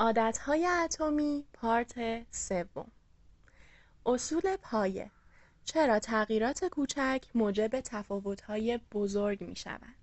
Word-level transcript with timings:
عادتهای 0.00 0.66
اتمی 0.66 1.44
پارت 1.52 2.26
سوم 2.30 2.90
اصول 4.06 4.56
پایه 4.62 5.10
چرا 5.64 5.98
تغییرات 5.98 6.64
کوچک 6.64 7.24
موجب 7.34 7.80
تفاوتهای 7.80 8.80
بزرگ 8.92 9.44
می 9.44 9.56
شود؟ 9.56 9.94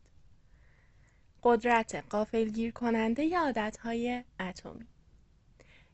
قدرت 1.43 1.95
غافلگیر 2.09 2.71
کننده 2.71 3.39
عادتهای 3.39 4.23
اتمی 4.39 4.85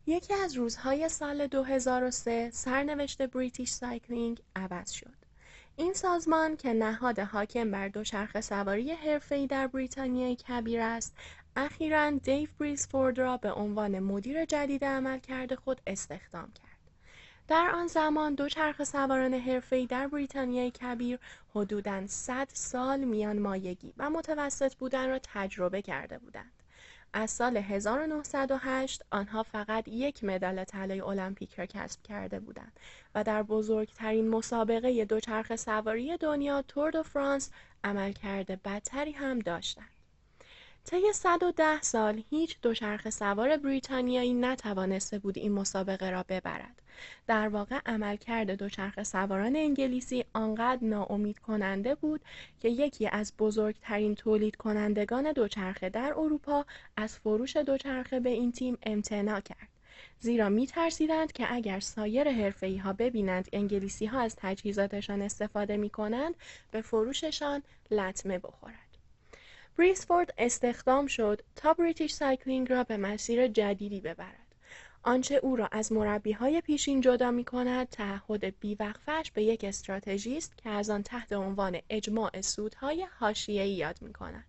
یکی 0.05 0.33
از 0.33 0.55
روزهای 0.55 1.09
سال 1.09 1.47
2003 1.47 2.49
سرنوشت 2.53 3.21
British 3.21 3.69
Cycling 3.69 4.41
عوض 4.55 4.91
شد. 4.91 5.20
این 5.81 5.93
سازمان 5.93 6.57
که 6.57 6.73
نهاد 6.73 7.19
حاکم 7.19 7.71
بر 7.71 7.87
دوچرخه 7.87 8.41
سواری 8.41 8.91
حرفه‌ای 8.91 9.47
در 9.47 9.67
بریتانیای 9.67 10.35
کبیر 10.35 10.81
است 10.81 11.17
اخیرا 11.55 12.11
دیو 12.11 12.49
بریزفورد 12.59 13.19
را 13.19 13.37
به 13.37 13.51
عنوان 13.51 13.99
مدیر 13.99 14.45
جدید 14.45 14.85
عملکرد 14.85 15.55
خود 15.55 15.81
استخدام 15.87 16.51
کرد. 16.51 16.77
در 17.47 17.71
آن 17.75 17.87
زمان 17.87 18.35
دوچرخه 18.35 18.83
سواران 18.83 19.33
حرفه‌ای 19.33 19.85
در 19.85 20.07
بریتانیای 20.07 20.71
کبیر 20.71 21.19
حدوداً 21.55 22.07
100 22.07 22.47
سال 22.53 22.99
میان 22.99 23.39
مایگی 23.39 23.93
و 23.97 24.09
متوسط 24.09 24.75
بودن 24.75 25.09
را 25.09 25.19
تجربه 25.23 25.81
کرده 25.81 26.17
بودند. 26.17 26.60
از 27.13 27.31
سال 27.31 27.57
1908 27.57 29.05
آنها 29.11 29.43
فقط 29.43 29.87
یک 29.87 30.23
مدال 30.23 30.63
طلای 30.63 31.01
المپیک 31.01 31.53
را 31.53 31.65
کسب 31.65 32.03
کرده 32.03 32.39
بودند 32.39 32.79
و 33.15 33.23
در 33.23 33.43
بزرگترین 33.43 34.29
مسابقه 34.29 35.05
دوچرخه 35.05 35.55
سواری 35.55 36.17
دنیا 36.17 36.61
تور 36.61 36.91
دو 36.91 37.03
فرانس 37.03 37.51
عملکرد 37.83 38.63
بدتری 38.63 39.11
هم 39.11 39.39
داشتند. 39.39 40.00
طی 40.85 41.13
110 41.13 41.81
سال 41.81 42.23
هیچ 42.29 42.57
دوچرخه 42.61 43.09
سوار 43.09 43.57
بریتانیایی 43.57 44.33
نتوانسته 44.33 45.19
بود 45.19 45.37
این 45.37 45.51
مسابقه 45.51 46.09
را 46.09 46.25
ببرد. 46.29 46.81
در 47.27 47.47
واقع 47.47 47.79
عملکرد 47.85 48.51
دوچرخه 48.51 49.03
سواران 49.03 49.55
انگلیسی 49.55 50.25
آنقدر 50.33 50.83
ناامید 50.83 51.39
کننده 51.39 51.95
بود 51.95 52.21
که 52.59 52.69
یکی 52.69 53.07
از 53.07 53.33
بزرگترین 53.39 54.15
تولید 54.15 54.55
کنندگان 54.55 55.31
دوچرخه 55.31 55.89
در 55.89 56.13
اروپا 56.17 56.65
از 56.97 57.17
فروش 57.17 57.57
دوچرخه 57.57 58.19
به 58.19 58.29
این 58.29 58.51
تیم 58.51 58.77
امتناع 58.83 59.39
کرد. 59.39 59.67
زیرا 60.19 60.49
می 60.49 60.67
ترسیدند 60.67 61.31
که 61.31 61.53
اگر 61.53 61.79
سایر 61.79 62.31
حرفه‌ای 62.31 62.77
ها 62.77 62.93
ببینند 62.93 63.49
انگلیسی 63.53 64.05
ها 64.05 64.19
از 64.19 64.35
تجهیزاتشان 64.37 65.21
استفاده 65.21 65.77
می 65.77 65.89
کنند 65.89 66.35
به 66.71 66.81
فروششان 66.81 67.63
لطمه 67.91 68.39
بخورد. 68.39 68.90
بریسفورد 69.77 70.33
استخدام 70.37 71.07
شد 71.07 71.41
تا 71.55 71.73
British 71.73 72.13
Cycling 72.13 72.71
را 72.71 72.83
به 72.83 72.97
مسیر 72.97 73.47
جدیدی 73.47 74.01
ببرد. 74.01 74.55
آنچه 75.03 75.35
او 75.35 75.55
را 75.55 75.69
از 75.71 75.91
های 76.39 76.61
پیشین 76.61 77.01
جدا 77.01 77.31
می 77.31 77.43
کند 77.43 77.89
تعهد 77.89 78.59
بی‌وقفه‌ش 78.59 79.31
به 79.31 79.43
یک 79.43 79.63
استراتژیست 79.63 80.57
که 80.57 80.69
از 80.69 80.89
آن 80.89 81.03
تحت 81.03 81.33
عنوان 81.33 81.79
اجماع 81.89 82.41
سودهای 82.41 83.07
حاشیه‌ای 83.19 83.71
یاد 83.71 84.01
می 84.01 84.13
کند. 84.13 84.45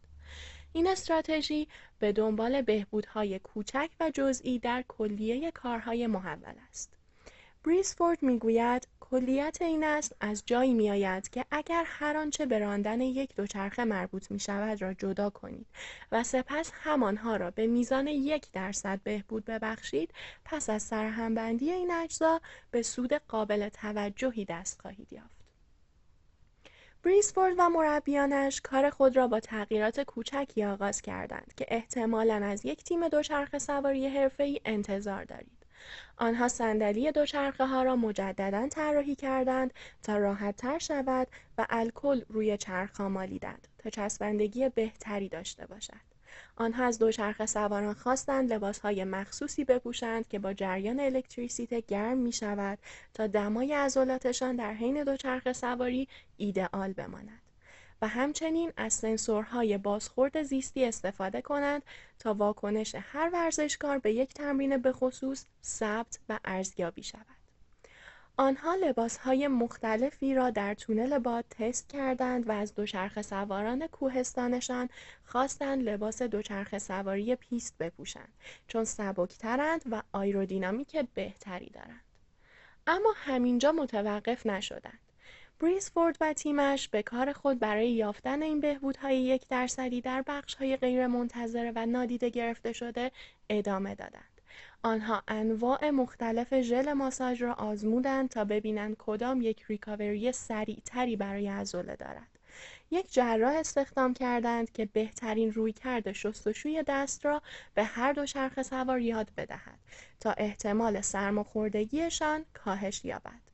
این 0.73 0.87
استراتژی 0.87 1.69
به 1.99 2.13
دنبال 2.13 2.63
بهبودهای 2.63 3.39
کوچک 3.39 3.91
و 4.01 4.11
جزئی 4.15 4.59
در 4.59 4.85
کلیه 4.89 5.51
کارهای 5.51 6.07
محول 6.07 6.55
است. 6.71 7.02
بریسفورد 7.65 8.23
می‌گوید 8.23 8.89
کلیت 9.01 9.59
این 9.61 9.85
است 9.85 10.17
از 10.21 10.43
جایی 10.47 10.75
میآید 10.75 11.29
که 11.29 11.45
اگر 11.51 11.85
هر 11.87 12.17
آنچه 12.17 12.47
به 12.47 12.59
راندن 12.59 13.01
یک 13.01 13.35
دوچرخه 13.37 13.85
مربوط 13.85 14.31
می 14.31 14.41
شود 14.41 14.83
را 14.83 14.95
جدا 14.95 15.31
کنید 15.31 15.67
و 16.13 16.25
سپس 16.25 16.71
همانها 16.75 17.37
را 17.37 17.51
به 17.51 17.67
میزان 17.67 18.07
یک 18.07 18.53
درصد 18.53 19.01
بهبود 19.05 19.45
ببخشید 19.45 20.15
پس 20.45 20.71
از 20.71 20.83
سرهمبندی 20.83 21.73
این 21.73 21.91
اجزا 21.91 22.41
به 22.71 22.83
سود 22.83 23.13
قابل 23.13 23.69
توجهی 23.69 24.45
دست 24.45 24.81
خواهید 24.81 25.13
یافت. 25.13 25.37
بریسفورد 27.03 27.55
و 27.59 27.69
مربیانش 27.69 28.61
کار 28.61 28.91
خود 28.91 29.17
را 29.17 29.29
با 29.29 29.41
تغییرات 29.41 30.01
کوچکی 30.01 30.65
آغاز 30.65 31.03
کردند 31.03 31.53
که 31.57 31.67
احتمالاً 31.69 32.45
از 32.45 32.65
یک 32.65 32.85
تیم 32.85 33.09
دوچرخه 33.09 33.59
سواری 33.59 34.09
حرفه‌ای 34.09 34.61
انتظار 34.65 35.25
دارید. 35.25 35.62
آنها 36.17 36.49
صندلی 36.49 37.13
دوچرخه 37.13 37.67
ها 37.67 37.83
را 37.83 37.97
مجددا 37.97 38.69
طراحی 38.69 39.15
کردند 39.15 39.75
تا 40.03 40.17
راحت 40.17 40.57
تر 40.57 40.79
شود 40.79 41.29
و 41.59 41.67
الکل 41.71 42.23
روی 42.29 42.57
چرخ 42.57 42.97
ها 42.97 43.09
مالیدند 43.09 43.69
تا 43.79 43.91
چسبندگی 43.91 44.69
بهتری 44.69 45.29
داشته 45.29 45.67
باشد. 45.67 46.13
آنها 46.57 46.85
از 46.85 46.99
دوچرخه 46.99 47.47
سواران 47.47 47.95
خواستند 47.95 48.53
لباس 48.53 48.79
های 48.79 49.05
مخصوصی 49.05 49.65
بپوشند 49.65 50.29
که 50.29 50.39
با 50.39 50.53
جریان 50.53 51.01
الکتریسیته 51.01 51.81
گرم 51.81 52.19
می 52.19 52.33
شود 52.33 52.79
تا 53.15 53.27
دمای 53.27 53.73
عضلاتشان 53.73 54.57
در 54.57 54.73
حین 54.75 55.05
دوچرخه 55.05 55.53
سواری 55.53 56.09
ایدئال 56.37 56.93
بماند. 56.93 57.42
و 58.03 58.09
همچنین 58.09 58.73
از 58.77 58.93
سنسورهای 58.93 59.79
بازخورد 59.79 60.43
زیستی 60.43 60.85
استفاده 60.85 61.43
کنند 61.43 61.83
تا 62.19 62.35
واکنش 62.35 62.95
هر 62.95 63.31
ورزشکار 63.33 63.99
به 63.99 64.13
یک 64.13 64.35
تمرین 64.35 64.77
به 64.77 64.93
خصوص 64.93 65.45
ثبت 65.65 66.19
و 66.29 66.39
ارزیابی 66.45 67.03
شود. 67.03 67.27
آنها 68.37 68.75
لباسهای 68.75 69.49
مختلفی 69.49 70.35
را 70.35 70.51
در 70.51 70.75
تونل 70.75 71.19
باد 71.19 71.45
تست 71.51 71.89
کردند 71.89 72.49
و 72.49 72.53
از 72.53 72.75
دوچرخه 72.75 73.23
سواران 73.23 73.87
کوهستانشان 73.87 74.89
خواستند 75.25 75.83
لباس 75.83 76.23
دوچرخه 76.23 76.79
سواری 76.79 77.37
پیست 77.37 77.79
بپوشند 77.79 78.33
چون 78.69 78.85
سبکترند 78.85 79.83
و 79.91 80.03
آیرودینامیک 80.13 80.97
بهتری 81.15 81.71
دارند. 81.71 82.05
اما 82.87 83.15
همینجا 83.17 83.73
متوقف 83.73 84.47
نشدند. 84.47 85.12
بریسفورد 85.61 86.17
و 86.21 86.33
تیمش 86.33 86.89
به 86.89 87.03
کار 87.03 87.33
خود 87.33 87.59
برای 87.59 87.91
یافتن 87.91 88.43
این 88.43 88.61
بهبودهای 88.61 89.21
یک 89.23 89.49
درصدی 89.49 90.01
در 90.01 90.25
بخشهای 90.27 90.77
غیرمنتظره 90.77 91.73
و 91.77 91.87
نادیده 91.87 92.29
گرفته 92.29 92.73
شده 92.73 93.11
ادامه 93.51 93.95
دادند. 93.95 94.41
آنها 94.83 95.23
انواع 95.29 95.91
مختلف 95.91 96.61
ژل 96.61 96.93
ماساژ 96.93 97.43
را 97.43 97.55
آزمودند 97.55 98.29
تا 98.29 98.45
ببینند 98.45 98.97
کدام 98.99 99.43
یک 99.43 99.63
ریکاوری 99.69 100.33
سریعتری 100.33 101.17
برای 101.17 101.49
عضله 101.49 101.97
دارد. 101.97 102.29
یک 102.91 103.13
جراح 103.13 103.55
استخدام 103.55 104.15
کردند 104.15 104.73
که 104.73 104.87
بهترین 104.87 105.53
رویکرد 105.53 106.13
شستشوی 106.13 106.85
دست 106.87 107.25
را 107.25 107.43
به 107.75 107.85
هر 107.85 108.13
دو 108.13 108.27
چرخ 108.27 108.63
سوار 108.63 109.01
یاد 109.01 109.31
بدهد 109.37 109.79
تا 110.21 110.33
احتمال 110.33 111.01
سرماخوردگیشان 111.01 112.45
کاهش 112.55 113.05
یابد. 113.05 113.52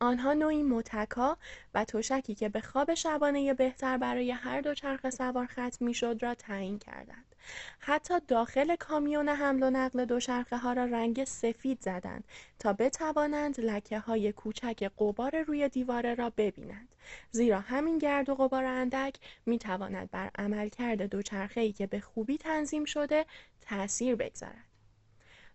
آنها 0.00 0.32
نوعی 0.32 0.62
متکا 0.62 1.36
و 1.74 1.84
تشکی 1.84 2.34
که 2.34 2.48
به 2.48 2.60
خواب 2.60 2.94
شبانه 2.94 3.54
بهتر 3.54 3.98
برای 3.98 4.30
هر 4.30 4.60
دو 4.60 4.74
چرخ 4.74 5.10
سوار 5.10 5.46
ختم 5.46 5.84
می‌شد 5.84 6.18
را 6.22 6.34
تعیین 6.34 6.78
کردند. 6.78 7.30
حتی 7.78 8.14
داخل 8.28 8.76
کامیون 8.76 9.28
حمل 9.28 9.62
و 9.62 9.70
نقل 9.70 10.04
دوچرخه 10.04 10.56
ها 10.56 10.72
را 10.72 10.84
رنگ 10.84 11.24
سفید 11.24 11.80
زدند 11.80 12.24
تا 12.58 12.72
بتوانند 12.72 13.60
لکه 13.60 13.98
های 13.98 14.32
کوچک 14.32 14.90
قبار 14.98 15.42
روی 15.42 15.68
دیواره 15.68 16.14
را 16.14 16.30
ببینند 16.30 16.88
زیرا 17.30 17.60
همین 17.60 17.98
گرد 17.98 18.28
و 18.28 18.34
غبار 18.34 18.64
اندک 18.64 19.16
می 19.46 19.58
تواند 19.58 20.10
بر 20.10 20.30
عملکرد 20.38 21.02
دوچرخه 21.02 21.60
ای 21.60 21.72
که 21.72 21.86
به 21.86 22.00
خوبی 22.00 22.38
تنظیم 22.38 22.84
شده 22.84 23.26
تأثیر 23.60 24.16
بگذارد 24.16 24.69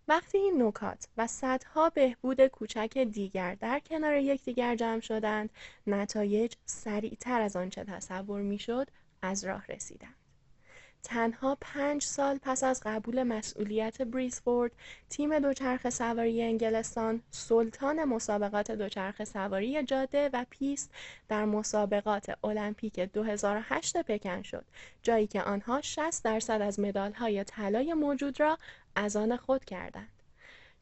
وقتی 0.08 0.38
این 0.38 0.62
نکات 0.62 1.08
و 1.16 1.26
صدها 1.26 1.90
بهبود 1.90 2.46
کوچک 2.46 2.98
دیگر 2.98 3.54
در 3.54 3.80
کنار 3.80 4.16
یکدیگر 4.16 4.76
جمع 4.76 5.00
شدند 5.00 5.50
نتایج 5.86 6.54
سریعتر 6.64 7.40
از 7.40 7.56
آنچه 7.56 7.84
تصور 7.84 8.40
می‌شد 8.42 8.88
از 9.22 9.44
راه 9.44 9.66
رسیدند. 9.68 10.25
تنها 11.02 11.58
پنج 11.60 12.02
سال 12.02 12.38
پس 12.42 12.64
از 12.64 12.82
قبول 12.84 13.22
مسئولیت 13.22 14.02
بریسفورد 14.02 14.72
تیم 15.10 15.38
دوچرخه 15.38 15.90
سواری 15.90 16.42
انگلستان 16.42 17.22
سلطان 17.30 18.04
مسابقات 18.04 18.70
دوچرخه 18.70 19.24
سواری 19.24 19.82
جاده 19.82 20.30
و 20.32 20.44
پیست 20.50 20.90
در 21.28 21.44
مسابقات 21.44 22.44
المپیک 22.44 23.00
2008 23.00 23.96
پکن 23.96 24.42
شد 24.42 24.64
جایی 25.02 25.26
که 25.26 25.42
آنها 25.42 25.80
60 25.80 26.24
درصد 26.24 26.62
از 26.62 26.80
مدالهای 26.80 27.44
طلای 27.44 27.94
موجود 27.94 28.40
را 28.40 28.58
از 28.94 29.16
آن 29.16 29.36
خود 29.36 29.64
کردند. 29.64 30.22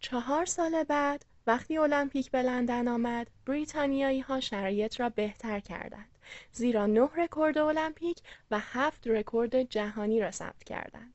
چهار 0.00 0.46
سال 0.46 0.84
بعد 0.84 1.24
وقتی 1.46 1.78
المپیک 1.78 2.30
به 2.30 2.42
لندن 2.42 2.88
آمد 2.88 3.30
بریتانیایی 3.46 4.20
ها 4.20 4.40
شرایط 4.40 5.00
را 5.00 5.08
بهتر 5.08 5.60
کردند. 5.60 6.13
زیرا 6.52 6.86
نه 6.86 7.08
رکورد 7.16 7.58
المپیک 7.58 8.18
و 8.50 8.58
هفت 8.58 9.06
رکورد 9.06 9.62
جهانی 9.62 10.20
را 10.20 10.30
ثبت 10.30 10.64
کردند. 10.64 11.14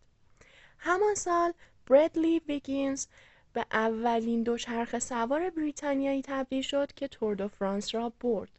همان 0.78 1.16
سال 1.16 1.54
بردلی 1.88 2.40
ویگینز 2.40 3.08
به 3.54 3.66
اولین 3.72 4.44
دوچرخه 4.44 5.00
سوار 5.00 5.50
بریتانیایی 5.50 6.22
تبدیل 6.22 6.62
شد 6.62 6.94
که 6.94 7.08
تور 7.08 7.36
دو 7.36 7.48
فرانس 7.48 7.96
را 7.96 8.14
برد. 8.22 8.59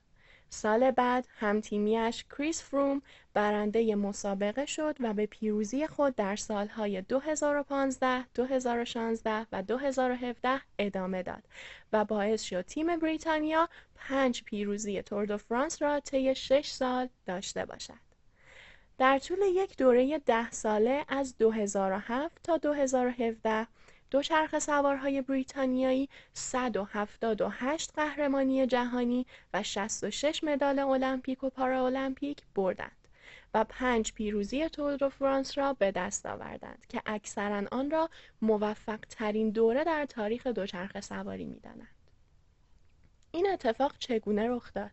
سال 0.51 0.91
بعد 0.91 1.29
همتیمیش 1.39 2.25
کریس 2.25 2.63
فروم 2.63 3.03
برنده 3.35 3.95
مسابقه 3.97 4.67
شد 4.67 4.97
و 5.01 5.15
به 5.15 5.27
پیروزی 5.27 5.87
خود 5.87 6.15
در 6.15 6.37
سالهای 6.37 7.03
2015, 7.03 8.25
2016 8.35 9.47
و 9.53 9.63
2017 9.63 10.61
ادامه 10.79 11.23
داد 11.23 11.43
و 11.93 12.05
باعث 12.05 12.43
شد 12.43 12.63
تیم 12.63 12.97
بریتانیا 12.97 13.69
پنج 13.95 14.43
پیروزی 14.43 15.03
تور 15.03 15.25
دو 15.25 15.37
فرانس 15.37 15.83
را 15.83 16.01
طی 16.01 16.35
6 16.35 16.67
سال 16.67 17.09
داشته 17.27 17.65
باشد. 17.65 18.11
در 18.99 19.19
طول 19.19 19.39
یک 19.43 19.77
دوره 19.77 20.19
ده 20.19 20.51
ساله 20.51 21.05
از 21.09 21.39
2007 21.39 22.43
تا 22.43 22.57
2017 22.57 23.67
دوچرخه 24.11 24.59
سوارهای 24.59 25.23
بریتانیایی 25.23 26.09
178 26.33 27.93
قهرمانی 27.95 28.67
جهانی 28.67 29.27
و 29.55 29.63
66 29.63 30.45
مدال 30.45 30.79
المپیک 30.79 31.45
و 31.45 31.51
پاراولمپیک 31.51 32.43
بردند 32.55 33.09
و 33.55 33.65
پنج 33.65 34.13
پیروزی 34.13 34.69
تور 34.69 35.09
فرانس 35.09 35.59
را 35.59 35.73
به 35.73 35.91
دست 35.91 36.27
آوردند 36.27 36.87
که 36.89 37.03
اکثرا 37.07 37.65
آن 37.73 37.91
را 37.91 38.11
موفق 38.43 39.01
ترین 39.01 39.51
دوره 39.51 39.85
در 39.85 40.07
تاریخ 40.07 40.47
دوچرخه 40.47 41.01
سواری 41.01 41.45
می‌دانند. 41.45 41.89
این 43.31 43.51
اتفاق 43.51 43.99
چگونه 43.99 44.49
رخ 44.49 44.73
داد؟ 44.73 44.91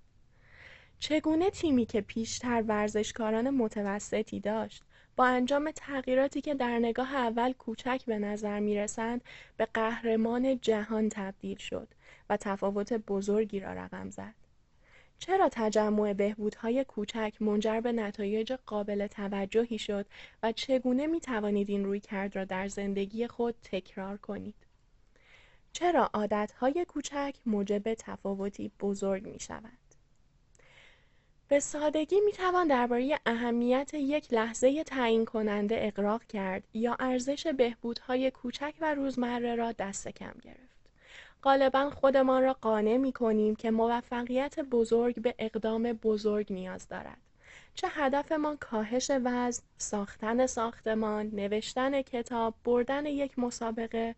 چگونه 0.99 1.49
تیمی 1.49 1.85
که 1.85 2.01
پیشتر 2.01 2.63
ورزشکاران 2.67 3.49
متوسطی 3.49 4.39
داشت 4.39 4.83
با 5.17 5.25
انجام 5.25 5.71
تغییراتی 5.71 6.41
که 6.41 6.53
در 6.53 6.79
نگاه 6.79 7.15
اول 7.15 7.53
کوچک 7.53 8.01
به 8.05 8.19
نظر 8.19 8.59
می 8.59 8.77
رسند 8.77 9.21
به 9.57 9.67
قهرمان 9.73 10.59
جهان 10.59 11.09
تبدیل 11.09 11.57
شد 11.57 11.87
و 12.29 12.37
تفاوت 12.37 12.93
بزرگی 12.93 13.59
را 13.59 13.73
رقم 13.73 14.09
زد. 14.09 14.33
چرا 15.19 15.49
تجمع 15.51 16.13
بهبودهای 16.13 16.83
کوچک 16.83 17.33
منجر 17.39 17.81
به 17.81 17.91
نتایج 17.91 18.53
قابل 18.65 19.07
توجهی 19.07 19.77
شد 19.77 20.05
و 20.43 20.51
چگونه 20.51 21.07
می 21.07 21.19
توانید 21.19 21.69
این 21.69 21.85
روی 21.85 21.99
کرد 21.99 22.35
را 22.35 22.45
در 22.45 22.67
زندگی 22.67 23.27
خود 23.27 23.55
تکرار 23.63 24.17
کنید؟ 24.17 24.55
چرا 25.73 26.09
عادتهای 26.13 26.85
کوچک 26.85 27.35
موجب 27.45 27.93
تفاوتی 27.93 28.71
بزرگ 28.79 29.27
می 29.27 29.39
شود؟ 29.39 29.86
به 31.49 31.59
سادگی 31.59 32.21
می‌توان 32.25 32.67
درباره 32.67 33.19
اهمیت 33.25 33.93
یک 33.93 34.33
لحظه 34.33 34.83
تعیین 34.83 35.25
کننده 35.25 35.75
اقراق 35.79 36.23
کرد 36.23 36.63
یا 36.73 36.95
ارزش 36.99 37.47
بهبودهای 37.47 38.31
کوچک 38.31 38.73
و 38.81 38.95
روزمره 38.95 39.55
را 39.55 39.71
دست 39.71 40.07
کم 40.07 40.33
گرفت. 40.41 40.77
غالبا 41.43 41.89
خودمان 41.89 42.43
را 42.43 42.53
قانع 42.53 42.97
می 42.97 43.11
کنیم 43.11 43.55
که 43.55 43.71
موفقیت 43.71 44.59
بزرگ 44.59 45.21
به 45.21 45.35
اقدام 45.39 45.83
بزرگ 45.83 46.53
نیاز 46.53 46.87
دارد. 46.87 47.17
چه 47.75 47.87
هدفمان 47.91 48.57
کاهش 48.57 49.11
وزن، 49.11 49.63
ساختن 49.77 50.45
ساختمان، 50.45 51.31
نوشتن 51.33 52.01
کتاب، 52.01 52.53
بردن 52.63 53.05
یک 53.05 53.39
مسابقه 53.39 54.15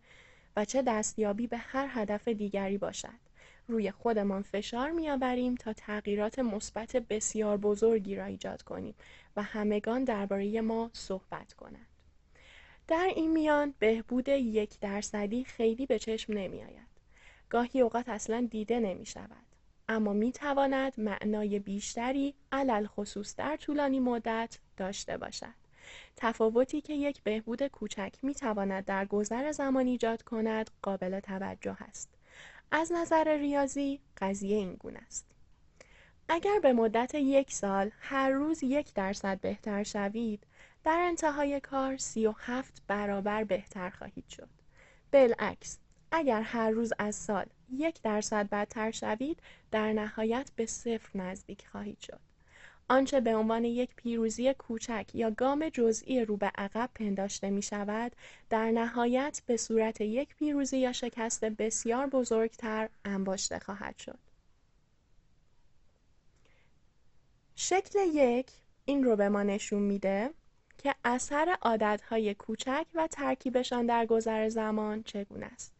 و 0.56 0.64
چه 0.64 0.82
دستیابی 0.82 1.46
به 1.46 1.56
هر 1.56 1.86
هدف 1.90 2.28
دیگری 2.28 2.78
باشد. 2.78 3.29
روی 3.70 3.90
خودمان 3.90 4.42
فشار 4.42 4.90
میآوریم 4.90 5.54
تا 5.54 5.72
تغییرات 5.72 6.38
مثبت 6.38 6.96
بسیار 6.96 7.56
بزرگی 7.56 8.16
را 8.16 8.24
ایجاد 8.24 8.62
کنیم 8.62 8.94
و 9.36 9.42
همگان 9.42 10.04
درباره 10.04 10.60
ما 10.60 10.90
صحبت 10.92 11.52
کنند. 11.52 11.86
در 12.88 13.10
این 13.16 13.32
میان 13.32 13.74
بهبود 13.78 14.28
یک 14.28 14.80
درصدی 14.80 15.44
خیلی 15.44 15.86
به 15.86 15.98
چشم 15.98 16.32
نمی 16.32 16.62
آید. 16.62 16.90
گاهی 17.48 17.80
اوقات 17.80 18.08
اصلا 18.08 18.48
دیده 18.50 18.80
نمی 18.80 19.06
شود. 19.06 19.46
اما 19.88 20.12
می 20.12 20.32
تواند 20.32 21.00
معنای 21.00 21.58
بیشتری 21.58 22.34
علل 22.52 22.86
خصوص 22.86 23.36
در 23.36 23.56
طولانی 23.56 24.00
مدت 24.00 24.58
داشته 24.76 25.16
باشد. 25.16 25.60
تفاوتی 26.16 26.80
که 26.80 26.92
یک 26.92 27.22
بهبود 27.22 27.66
کوچک 27.66 28.14
می 28.22 28.34
تواند 28.34 28.84
در 28.84 29.04
گذر 29.04 29.52
زمان 29.52 29.86
ایجاد 29.86 30.22
کند 30.22 30.70
قابل 30.82 31.20
توجه 31.20 31.76
است. 31.82 32.19
از 32.72 32.92
نظر 32.92 33.36
ریاضی 33.36 34.00
قضیه 34.16 34.56
این 34.56 34.74
گونه 34.74 34.98
است. 34.98 35.26
اگر 36.28 36.60
به 36.62 36.72
مدت 36.72 37.14
یک 37.14 37.52
سال 37.52 37.90
هر 38.00 38.30
روز 38.30 38.62
یک 38.62 38.94
درصد 38.94 39.40
بهتر 39.40 39.82
شوید 39.82 40.46
در 40.84 40.98
انتهای 40.98 41.60
کار 41.60 41.96
سی 41.96 42.26
و 42.26 42.34
هفت 42.38 42.82
برابر 42.86 43.44
بهتر 43.44 43.90
خواهید 43.90 44.28
شد. 44.28 44.48
بالعکس 45.12 45.78
اگر 46.12 46.42
هر 46.42 46.70
روز 46.70 46.92
از 46.98 47.16
سال 47.16 47.46
یک 47.72 48.02
درصد 48.02 48.48
بدتر 48.48 48.90
شوید 48.90 49.42
در 49.70 49.92
نهایت 49.92 50.50
به 50.56 50.66
صفر 50.66 51.18
نزدیک 51.18 51.66
خواهید 51.66 52.00
شد. 52.00 52.20
آنچه 52.90 53.20
به 53.20 53.36
عنوان 53.36 53.64
یک 53.64 53.90
پیروزی 53.96 54.54
کوچک 54.54 55.10
یا 55.14 55.30
گام 55.30 55.68
جزئی 55.68 56.24
رو 56.24 56.36
به 56.36 56.52
عقب 56.54 56.90
پنداشته 56.94 57.50
می 57.50 57.62
شود 57.62 58.12
در 58.50 58.70
نهایت 58.70 59.42
به 59.46 59.56
صورت 59.56 60.00
یک 60.00 60.34
پیروزی 60.36 60.78
یا 60.78 60.92
شکست 60.92 61.44
بسیار 61.44 62.06
بزرگتر 62.06 62.88
انباشته 63.04 63.58
خواهد 63.58 63.98
شد. 63.98 64.18
شکل 67.56 67.98
یک 68.12 68.50
این 68.84 69.04
رو 69.04 69.16
به 69.16 69.28
ما 69.28 69.42
نشون 69.42 69.82
میده 69.82 70.30
که 70.78 70.94
اثر 71.04 71.56
عادتهای 71.62 72.34
کوچک 72.34 72.86
و 72.94 73.06
ترکیبشان 73.06 73.86
در 73.86 74.06
گذر 74.06 74.48
زمان 74.48 75.02
چگونه 75.02 75.46
است. 75.46 75.72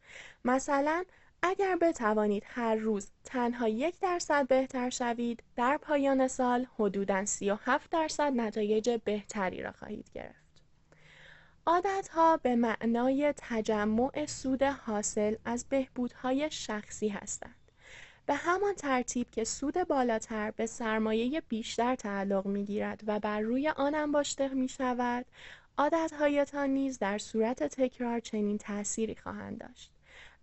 مثلا 0.44 1.04
اگر 1.42 1.76
بتوانید 1.76 2.42
هر 2.46 2.74
روز 2.74 3.10
تنها 3.24 3.68
یک 3.68 4.00
درصد 4.00 4.48
بهتر 4.48 4.90
شوید 4.90 5.42
در 5.56 5.76
پایان 5.76 6.28
سال 6.28 6.66
حدوداً 6.78 7.24
37 7.24 7.90
درصد 7.90 8.32
نتایج 8.36 8.90
بهتری 9.04 9.62
را 9.62 9.72
خواهید 9.72 10.10
گرفت. 10.14 10.40
عادتها 11.66 12.36
به 12.36 12.56
معنای 12.56 13.34
تجمع 13.36 14.26
سود 14.26 14.62
حاصل 14.62 15.36
از 15.44 15.64
بهبودهای 15.68 16.50
شخصی 16.50 17.08
هستند. 17.08 17.54
به 18.26 18.34
همان 18.34 18.74
ترتیب 18.74 19.30
که 19.30 19.44
سود 19.44 19.74
بالاتر 19.74 20.50
به 20.50 20.66
سرمایه 20.66 21.40
بیشتر 21.48 21.94
تعلق 21.94 22.46
می 22.46 22.64
گیرد 22.64 23.00
و 23.06 23.20
بر 23.20 23.40
روی 23.40 23.68
آن 23.68 23.94
انباشته 23.94 24.48
می 24.48 24.68
شود، 24.68 25.26
عادتهایتان 25.78 26.70
نیز 26.70 26.98
در 26.98 27.18
صورت 27.18 27.62
تکرار 27.62 28.20
چنین 28.20 28.58
تأثیری 28.58 29.14
خواهند 29.14 29.58
داشت. 29.58 29.92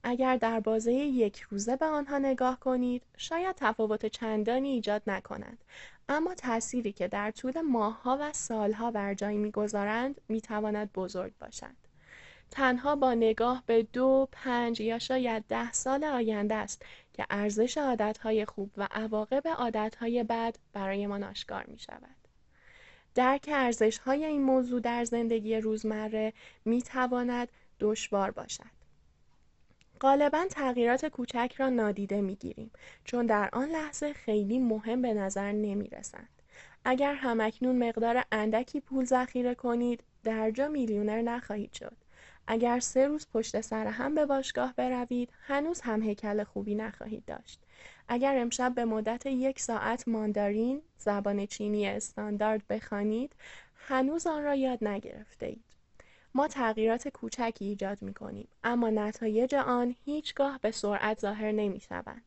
اگر 0.04 0.38
در 0.38 0.60
بازه 0.60 0.94
یک 0.94 1.42
روزه 1.42 1.76
به 1.76 1.86
آنها 1.86 2.18
نگاه 2.18 2.60
کنید 2.60 3.04
شاید 3.18 3.56
تفاوت 3.56 4.06
چندانی 4.06 4.70
ایجاد 4.70 5.02
نکنند 5.08 5.64
اما 6.10 6.36
تأثیری 6.36 6.92
که 6.92 7.08
در 7.08 7.32
طول 7.32 7.62
ماهها 7.62 8.18
و 8.22 8.34
سالها 8.34 8.92
بر 8.92 9.14
جای 9.14 9.38
می‌گذارند 9.38 10.22
می‌تواند 10.30 10.94
بزرگ 10.94 11.34
باشد 11.40 11.76
تنها 12.52 12.96
با 12.96 13.14
نگاه 13.14 13.64
به 13.66 13.84
دو، 13.84 14.28
پنج 14.32 14.82
یا 14.82 15.00
شاید 15.00 15.44
ده 15.50 15.72
سال 15.72 16.04
آینده 16.04 16.56
است 16.56 16.82
که 17.14 17.26
ارزش 17.30 17.78
عادتهای 17.78 18.46
خوب 18.46 18.72
و 18.78 18.88
عواقب 18.92 19.48
عادتهای 19.48 20.24
بد 20.24 20.56
برایمان 20.74 21.24
آشکار 21.24 21.66
می 21.66 21.80
شود. 21.80 22.16
درک 23.16 23.50
ارزش 23.54 23.98
های 23.98 24.26
این 24.26 24.42
موضوع 24.42 24.82
در 24.82 25.06
زندگی 25.06 25.56
روزمره 25.56 26.34
می 26.66 26.82
تواند 26.82 27.48
دشوار 27.80 28.32
باشد. 28.32 28.77
غالبا 30.02 30.46
تغییرات 30.50 31.06
کوچک 31.06 31.54
را 31.58 31.70
نادیده 31.70 32.22
می 32.22 32.36
گیریم 32.36 32.72
چون 33.04 33.26
در 33.26 33.50
آن 33.54 33.70
لحظه 33.70 34.14
خیلی 34.14 34.60
مهم 34.60 35.02
به 35.02 35.14
نظر 35.14 35.52
نمی 35.52 35.88
رسند. 35.88 36.30
اگر 36.86 37.14
همکنون 37.14 37.88
مقدار 37.88 38.24
اندکی 38.32 38.80
پول 38.80 39.06
ذخیره 39.06 39.56
کنید 39.56 40.04
در 40.24 40.52
جا 40.52 40.68
میلیونر 40.68 41.22
نخواهید 41.22 41.74
شد. 41.74 41.98
اگر 42.48 42.80
سه 42.80 43.08
روز 43.08 43.28
پشت 43.34 43.62
سر 43.62 43.88
هم 43.88 44.16
به 44.16 44.26
باشگاه 44.26 44.74
بروید 44.76 45.30
هنوز 45.42 45.82
هم 45.82 46.02
هیکل 46.02 46.44
خوبی 46.44 46.76
نخواهید 46.76 47.26
داشت. 47.26 47.60
اگر 48.08 48.38
امشب 48.38 48.74
به 48.76 48.86
مدت 48.86 49.26
یک 49.26 49.60
ساعت 49.60 50.08
ماندارین 50.08 50.82
زبان 50.98 51.46
چینی 51.46 51.88
استاندارد 51.88 52.68
بخوانید 52.68 53.36
هنوز 53.76 54.28
آن 54.28 54.44
را 54.44 54.56
یاد 54.56 54.84
نگرفته 54.84 55.46
اید. 55.46 55.67
ما 56.38 56.48
تغییرات 56.48 57.08
کوچکی 57.08 57.66
ایجاد 57.66 58.02
می 58.02 58.14
کنیم 58.14 58.48
اما 58.64 58.90
نتایج 58.90 59.56
آن 59.56 59.96
هیچگاه 60.06 60.60
به 60.62 60.72
سرعت 60.72 61.20
ظاهر 61.20 61.52
نمی 61.52 61.80
شوند. 61.80 62.22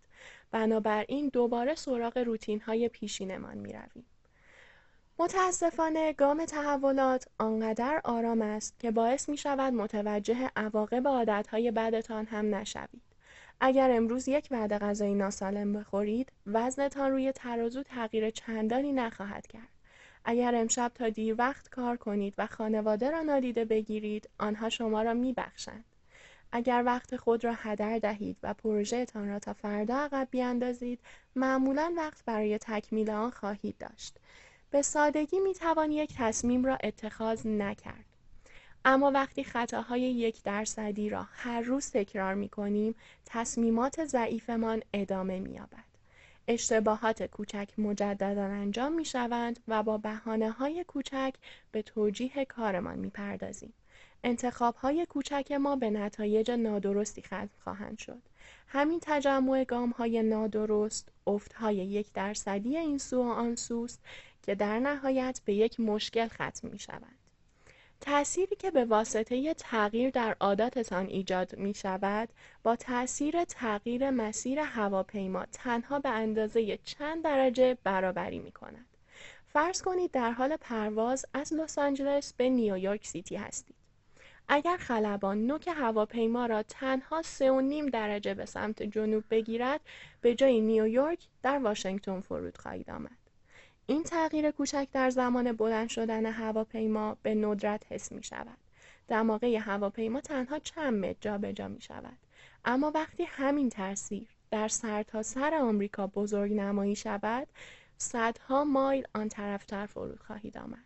بنابراین 0.51 1.29
دوباره 1.29 1.75
سراغ 1.75 2.19
روتین 2.19 2.61
های 2.61 2.89
پیشینمان 2.89 3.59
می 3.59 3.73
رویم. 3.73 4.07
متاسفانه 5.19 6.13
گام 6.13 6.45
تحولات 6.45 7.29
آنقدر 7.39 8.01
آرام 8.05 8.43
است 8.43 8.81
که 8.81 8.91
باعث 8.91 9.29
می 9.29 9.37
شود 9.37 9.73
متوجه 9.73 10.51
عواقب 10.57 11.09
عادتهای 11.09 11.71
بدتان 11.71 12.27
هم 12.27 12.55
نشوید. 12.55 13.03
اگر 13.61 13.91
امروز 13.91 14.29
یک 14.29 14.49
وعده 14.51 14.79
غذایی 14.79 15.15
ناسالم 15.15 15.73
بخورید 15.73 16.33
وزنتان 16.47 17.11
روی 17.11 17.33
ترازو 17.33 17.83
تغییر 17.83 18.31
چندانی 18.31 18.93
نخواهد 18.93 19.47
کرد 19.47 19.80
اگر 20.25 20.55
امشب 20.55 20.93
تا 20.95 21.09
دیر 21.09 21.35
وقت 21.39 21.69
کار 21.69 21.97
کنید 21.97 22.35
و 22.39 22.47
خانواده 22.47 23.11
را 23.11 23.23
نادیده 23.23 23.65
بگیرید 23.65 24.29
آنها 24.39 24.69
شما 24.69 25.03
را 25.03 25.15
میبخشند. 25.15 25.85
اگر 26.53 26.83
وقت 26.87 27.17
خود 27.17 27.45
را 27.45 27.53
هدر 27.57 27.99
دهید 27.99 28.37
و 28.43 28.55
پروژهتان 28.55 29.29
را 29.29 29.39
تا 29.39 29.53
فردا 29.53 29.97
عقب 29.97 30.29
بیاندازید 30.31 31.01
معمولا 31.37 31.95
وقت 31.97 32.25
برای 32.25 32.59
تکمیل 32.59 33.11
آن 33.11 33.31
خواهید 33.31 33.79
داشت. 33.79 34.17
به 34.71 34.83
سادگی 34.83 35.39
می 35.39 35.55
توان 35.55 35.91
یک 35.91 36.15
تصمیم 36.17 36.65
را 36.65 36.79
اتخاذ 36.85 37.47
نکرد. 37.47 38.05
اما 38.85 39.11
وقتی 39.11 39.45
خطاهای 39.45 40.01
یک 40.01 40.43
درصدی 40.43 41.11
را 41.11 41.27
هر 41.33 41.61
روز 41.61 41.91
تکرار 41.91 42.35
می 42.35 42.49
کنیم 42.49 42.95
تصمیمات 43.27 44.05
ضعیفمان 44.05 44.83
ادامه 44.93 45.41
می 45.41 45.51
یابد. 45.51 45.90
اشتباهات 46.49 47.23
کوچک 47.23 47.69
مجددا 47.79 48.45
انجام 48.45 48.93
می 48.93 49.05
شوند 49.05 49.61
و 49.69 49.83
با 49.83 49.99
بحانه 49.99 50.51
های 50.51 50.85
کوچک 50.85 51.35
به 51.73 51.83
توجیه 51.83 52.45
کارمان 52.45 52.99
می 52.99 53.11
پردازیم. 53.11 53.73
انتخاب 54.25 54.75
های 54.75 55.07
کوچک 55.07 55.53
ما 55.53 55.77
به 55.77 55.91
نتایج 55.91 56.51
نادرستی 56.51 57.23
ختم 57.23 57.51
خواهند 57.65 57.99
شد. 57.99 58.23
همین 58.67 58.99
تجمع 59.03 59.65
گام 59.65 59.91
های 59.91 60.23
نادرست 60.23 61.09
افت 61.27 61.53
های 61.53 61.77
یک 61.77 62.13
درصدی 62.13 62.77
این 62.77 62.99
سو 62.99 63.23
و 63.23 63.29
آن 63.29 63.57
سوست 63.57 64.01
که 64.43 64.55
در 64.55 64.79
نهایت 64.79 65.41
به 65.45 65.55
یک 65.55 65.81
مشکل 65.81 66.29
ختم 66.29 66.69
می 66.69 66.79
شوند. 66.79 67.20
تأثیری 68.01 68.57
که 68.57 68.71
به 68.71 68.85
واسطه 68.85 69.55
تغییر 69.55 70.11
در 70.11 70.37
عاداتتان 70.41 71.07
ایجاد 71.07 71.59
می 71.59 71.75
شود 71.75 72.29
با 72.63 72.77
تأثیر 72.77 73.45
تغییر 73.45 74.11
مسیر 74.11 74.59
هواپیما 74.59 75.47
تنها 75.53 75.99
به 75.99 76.09
اندازه 76.09 76.79
چند 76.85 77.25
درجه 77.25 77.79
برابری 77.85 78.39
می 78.39 78.53
کند. 78.53 78.87
فرض 79.47 79.83
کنید 79.83 80.11
در 80.11 80.31
حال 80.31 80.57
پرواز 80.57 81.27
از 81.35 81.53
لس 81.53 81.79
آنجلس 81.79 82.33
به 82.33 82.49
نیویورک 82.49 83.07
سیتی 83.07 83.37
هستید. 83.37 83.77
اگر 84.49 84.77
خلبان 84.77 85.47
نوک 85.47 85.69
هواپیما 85.69 86.47
را 86.47 86.63
تنها 86.63 87.23
سه 87.23 87.51
و 87.51 87.61
نیم 87.61 87.87
درجه 87.87 88.35
به 88.35 88.47
سمت 88.47 88.83
جنوب 88.83 89.25
بگیرد 89.31 89.81
به 90.21 90.35
جای 90.35 90.61
نیویورک 90.61 91.19
در 91.43 91.59
واشنگتن 91.59 92.21
فرود 92.21 92.59
خواهید 92.59 92.91
آمد. 92.91 93.20
این 93.91 94.03
تغییر 94.03 94.51
کوچک 94.51 94.89
در 94.93 95.11
زمان 95.11 95.53
بلند 95.53 95.89
شدن 95.89 96.27
هواپیما 96.27 97.17
به 97.23 97.35
ندرت 97.35 97.93
حس 97.93 98.13
می 98.13 98.23
شود. 98.23 98.59
دماغه 99.09 99.59
هواپیما 99.59 100.21
تنها 100.21 100.59
چند 100.59 101.05
متر 101.05 101.17
جابجا 101.21 101.69
می 101.69 101.81
شود. 101.81 102.19
اما 102.65 102.91
وقتی 102.95 103.25
همین 103.25 103.69
تاثیر 103.69 104.29
در 104.51 104.69
سرتاسر 104.69 105.41
سر 105.41 105.55
آمریکا 105.55 106.07
بزرگ 106.07 106.53
نمایی 106.53 106.97
شود 106.97 107.49
صدها 107.99 108.65
مایل 108.65 109.05
آن 109.15 109.29
طرفتر 109.29 109.87
فرود 109.87 110.21
خواهید 110.21 110.59
آمد. 110.59 110.85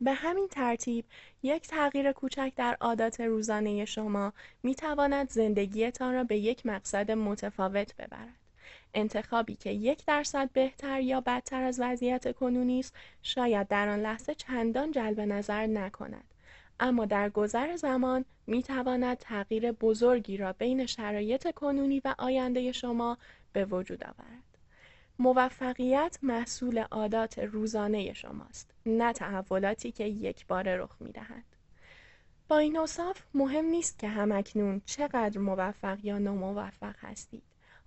به 0.00 0.12
همین 0.12 0.48
ترتیب 0.48 1.04
یک 1.42 1.68
تغییر 1.68 2.12
کوچک 2.12 2.52
در 2.56 2.76
عادات 2.80 3.20
روزانه 3.20 3.84
شما 3.84 4.32
می 4.62 4.74
تواند 4.74 5.30
زندگیتان 5.30 6.14
را 6.14 6.24
به 6.24 6.38
یک 6.38 6.66
مقصد 6.66 7.10
متفاوت 7.10 7.96
ببرد. 7.96 8.45
انتخابی 8.94 9.56
که 9.56 9.70
یک 9.70 10.04
درصد 10.04 10.50
بهتر 10.52 11.00
یا 11.00 11.20
بدتر 11.20 11.62
از 11.62 11.80
وضعیت 11.80 12.36
کنونی 12.36 12.80
است 12.80 12.94
شاید 13.22 13.68
در 13.68 13.88
آن 13.88 14.00
لحظه 14.00 14.34
چندان 14.34 14.90
جلب 14.90 15.20
نظر 15.20 15.66
نکند. 15.66 16.34
اما 16.80 17.04
در 17.04 17.30
گذر 17.30 17.76
زمان 17.76 18.24
می 18.46 18.62
تواند 18.62 19.16
تغییر 19.16 19.72
بزرگی 19.72 20.36
را 20.36 20.52
بین 20.52 20.86
شرایط 20.86 21.54
کنونی 21.54 22.02
و 22.04 22.14
آینده 22.18 22.72
شما 22.72 23.18
به 23.52 23.64
وجود 23.64 24.04
آورد. 24.04 24.46
موفقیت 25.18 26.18
محصول 26.22 26.78
عادات 26.78 27.38
روزانه 27.38 28.12
شماست 28.12 28.74
نه 28.86 29.12
تحولاتی 29.12 29.92
که 29.92 30.04
یک 30.04 30.46
بار 30.46 30.76
رخ 30.76 30.96
می 31.00 31.12
دهند. 31.12 31.56
با 32.48 32.58
این 32.58 32.78
اصاف 32.78 33.22
مهم 33.34 33.64
نیست 33.64 33.98
که 33.98 34.08
همکنون 34.08 34.82
چقدر 34.86 35.38
موفق 35.38 36.04
یا 36.04 36.18
ناموفق 36.18 36.94
هستید. 36.98 37.42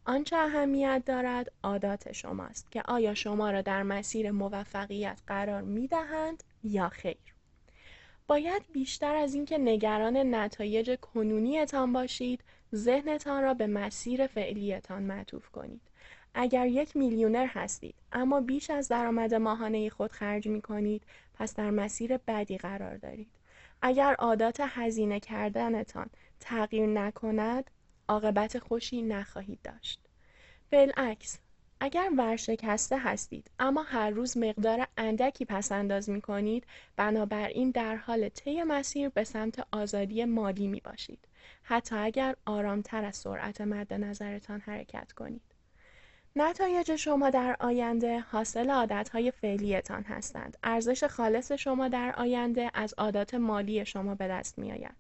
آنچه 0.10 0.38
اهمیت 0.38 1.04
دارد 1.06 1.52
عادات 1.64 2.12
شماست 2.12 2.72
که 2.72 2.82
آیا 2.82 3.14
شما 3.14 3.52
را 3.52 3.62
در 3.62 3.84
مسیر 3.84 4.32
موفقیت 4.32 5.22
قرار 5.28 5.62
می 5.62 5.88
دهند 5.88 6.44
یا 6.64 6.90
خیر. 6.90 7.34
باید 8.28 8.62
بیشتر 8.74 9.16
از 9.16 9.34
اینکه 9.34 9.58
نگران 9.58 10.36
نتایج 10.36 10.96
کنونیتان 11.02 11.94
باشید، 11.94 12.44
ذهنتان 12.76 13.44
را 13.44 13.54
به 13.54 13.68
مسیر 13.68 14.28
فعلیتان 14.28 15.04
معطوف 15.04 15.50
کنید. 15.50 15.82
اگر 16.34 16.68
یک 16.68 16.96
میلیونر 16.96 17.46
هستید 17.46 17.96
اما 18.12 18.42
بیش 18.42 18.70
از 18.70 18.88
درآمد 18.88 19.34
ماهانه 19.34 19.90
خود 19.90 20.12
خرج 20.12 20.48
می 20.48 20.62
کنید، 20.62 21.04
پس 21.34 21.56
در 21.56 21.70
مسیر 21.70 22.18
بدی 22.18 22.58
قرار 22.58 22.98
دارید. 22.98 23.30
اگر 23.82 24.14
عادات 24.14 24.62
هزینه 24.64 25.20
کردنتان 25.20 26.10
تغییر 26.40 26.86
نکند، 26.86 27.72
عاقبت 28.10 28.60
خوشی 28.60 29.02
نخواهید 29.02 29.60
داشت. 29.64 30.00
بالعکس 30.72 31.40
اگر 31.82 32.10
ورشکسته 32.18 33.00
هستید 33.00 33.52
اما 33.60 33.84
هر 33.84 34.10
روز 34.10 34.38
مقدار 34.38 34.88
اندکی 34.98 35.46
پس 35.46 35.72
انداز 35.72 36.10
می 36.10 36.22
کنید 36.22 36.68
بنابراین 36.96 37.72
در 37.72 37.96
حال 37.96 38.30
طی 38.30 38.64
مسیر 38.64 39.10
به 39.10 39.24
سمت 39.24 39.68
آزادی 39.72 40.26
مالی 40.26 40.68
می 40.68 40.80
باشید 40.80 41.28
حتی 41.64 41.96
اگر 41.96 42.36
آرامتر 42.46 43.06
از 43.06 43.16
سرعت 43.16 43.62
مد 43.62 43.94
نظرتان 43.94 44.60
حرکت 44.60 45.12
کنید 45.12 45.49
نتایج 46.36 46.96
شما 46.96 47.30
در 47.30 47.56
آینده 47.60 48.20
حاصل 48.20 48.70
عادتهای 48.70 49.32
فعلیتان 49.32 50.04
هستند. 50.04 50.58
ارزش 50.64 51.04
خالص 51.04 51.52
شما 51.52 51.88
در 51.88 52.14
آینده 52.18 52.72
از 52.74 52.94
عادات 52.98 53.34
مالی 53.34 53.86
شما 53.86 54.16
به 54.16 54.28
دست 54.28 54.60
می 54.60 54.72
آید. 54.72 54.96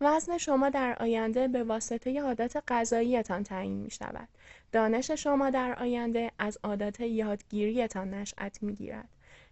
وزن 0.00 0.38
شما 0.38 0.70
در 0.70 0.96
آینده 1.00 1.48
به 1.48 1.64
واسطه 1.64 2.20
عادات 2.20 2.62
غذاییتان 2.68 3.42
تعیین 3.42 3.76
می 3.76 3.90
شود. 3.90 4.28
دانش 4.72 5.10
شما 5.10 5.50
در 5.50 5.74
آینده 5.74 6.30
از 6.38 6.58
عادات 6.64 7.00
یادگیریتان 7.00 8.14
نشأت 8.14 8.62
می 8.62 8.74
گیرد. 8.74 9.08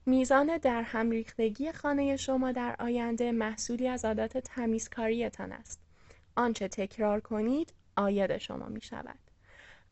میزان 0.07 0.57
در 0.57 0.83
هم 0.83 1.11
ریختگی 1.11 1.73
خانه 1.73 2.17
شما 2.17 2.53
در 2.53 2.77
آینده 2.79 3.33
محصولی 3.33 3.89
از 3.89 4.05
عادات 4.05 4.39
تمیزکاریتان 4.39 5.53
است. 5.53 5.81
آنچه 6.37 6.69
تکرار 6.69 7.21
کنید 7.21 7.73
آید 7.97 8.39
شما 8.39 8.67
می 8.67 8.81
شود. 8.81 9.32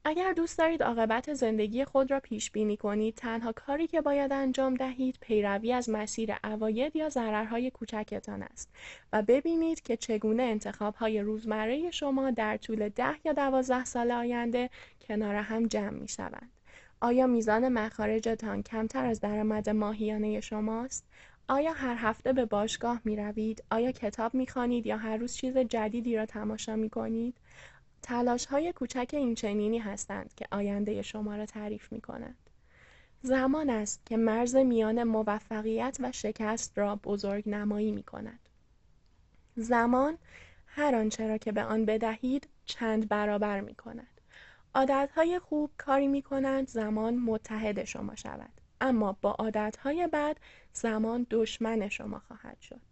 اگر 0.04 0.32
دوست 0.32 0.58
دارید 0.58 0.82
عاقبت 0.82 1.34
زندگی 1.34 1.84
خود 1.84 2.10
را 2.10 2.20
پیش 2.20 2.50
بینی 2.50 2.76
کنید 2.76 3.14
تنها 3.14 3.52
کاری 3.52 3.86
که 3.86 4.00
باید 4.00 4.32
انجام 4.32 4.74
دهید 4.74 5.18
پیروی 5.20 5.72
از 5.72 5.90
مسیر 5.90 6.34
اواید 6.44 6.96
یا 6.96 7.08
ضررهای 7.08 7.70
کوچکتان 7.70 8.42
است 8.42 8.70
و 9.12 9.22
ببینید 9.22 9.82
که 9.82 9.96
چگونه 9.96 10.42
انتخابهای 10.42 11.20
روزمره 11.20 11.90
شما 11.90 12.30
در 12.30 12.56
طول 12.56 12.88
ده 12.88 13.14
یا 13.24 13.32
دوازده 13.32 13.84
سال 13.84 14.10
آینده 14.10 14.70
کنار 15.08 15.34
هم 15.34 15.66
جمع 15.66 15.98
می 15.98 16.08
شوند. 16.08 16.50
آیا 17.00 17.26
میزان 17.26 17.68
مخارجتان 17.68 18.62
کمتر 18.62 19.06
از 19.06 19.20
درآمد 19.20 19.70
ماهیانه 19.70 20.40
شماست؟ 20.40 21.06
آیا 21.48 21.72
هر 21.72 21.96
هفته 21.98 22.32
به 22.32 22.44
باشگاه 22.44 23.00
می 23.04 23.16
روید؟ 23.16 23.64
آیا 23.70 23.92
کتاب 23.92 24.34
می 24.34 24.46
خوانید 24.46 24.86
یا 24.86 24.96
هر 24.96 25.16
روز 25.16 25.36
چیز 25.36 25.58
جدیدی 25.58 26.16
را 26.16 26.26
تماشا 26.26 26.76
می 26.76 26.90
کنید؟ 26.90 27.34
تلاش 28.02 28.46
های 28.46 28.72
کوچک 28.72 29.10
این 29.12 29.34
چنینی 29.34 29.78
هستند 29.78 30.34
که 30.34 30.46
آینده 30.50 31.02
شما 31.02 31.36
را 31.36 31.46
تعریف 31.46 31.92
می 31.92 32.00
کنند. 32.00 32.50
زمان 33.22 33.70
است 33.70 34.06
که 34.06 34.16
مرز 34.16 34.56
میان 34.56 35.04
موفقیت 35.04 35.96
و 36.00 36.12
شکست 36.12 36.78
را 36.78 36.96
بزرگ 36.96 37.48
نمایی 37.48 37.92
می 37.92 38.02
کند. 38.02 38.48
زمان 39.56 40.18
هر 40.66 40.94
آنچه 40.94 41.28
را 41.28 41.38
که 41.38 41.52
به 41.52 41.62
آن 41.62 41.84
بدهید 41.84 42.48
چند 42.66 43.08
برابر 43.08 43.60
می 43.60 43.74
کند. 43.74 44.20
عادتهای 44.74 45.38
خوب 45.38 45.70
کاری 45.76 46.08
می 46.08 46.22
کنند 46.22 46.68
زمان 46.68 47.14
متحد 47.18 47.84
شما 47.84 48.14
شود. 48.14 48.60
اما 48.80 49.16
با 49.22 49.30
عادتهای 49.30 50.08
بد 50.12 50.36
زمان 50.72 51.26
دشمن 51.30 51.88
شما 51.88 52.18
خواهد 52.18 52.60
شد. 52.60 52.89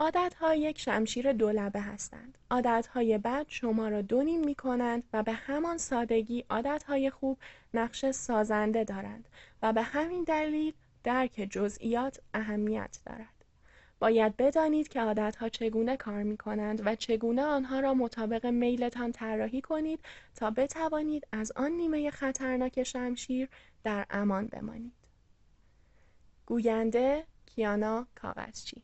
عادتها 0.00 0.54
یک 0.54 0.78
شمشیر 0.78 1.32
دولبه 1.32 1.80
هستند. 1.80 2.38
عادتهای 2.50 3.18
بد 3.18 3.46
شما 3.48 3.88
را 3.88 4.02
دونیم 4.02 4.44
می 4.44 4.54
کنند 4.54 5.02
و 5.12 5.22
به 5.22 5.32
همان 5.32 5.78
سادگی 5.78 6.44
عادتهای 6.50 7.10
خوب 7.10 7.38
نقش 7.74 8.10
سازنده 8.10 8.84
دارند 8.84 9.28
و 9.62 9.72
به 9.72 9.82
همین 9.82 10.24
دلیل 10.24 10.72
درک 11.04 11.46
جزئیات 11.50 12.20
اهمیت 12.34 12.98
دارد. 13.06 13.44
باید 13.98 14.36
بدانید 14.36 14.88
که 14.88 15.00
عادتها 15.00 15.48
چگونه 15.48 15.96
کار 15.96 16.22
می 16.22 16.36
کنند 16.36 16.86
و 16.86 16.94
چگونه 16.94 17.42
آنها 17.42 17.80
را 17.80 17.94
مطابق 17.94 18.46
میلتان 18.46 19.12
طراحی 19.12 19.60
کنید 19.60 20.00
تا 20.34 20.50
بتوانید 20.50 21.26
از 21.32 21.52
آن 21.56 21.72
نیمه 21.72 22.10
خطرناک 22.10 22.82
شمشیر 22.82 23.48
در 23.84 24.06
امان 24.10 24.46
بمانید. 24.46 24.92
گوینده 26.46 27.24
کیانا 27.46 28.06
کاغذچی 28.14 28.82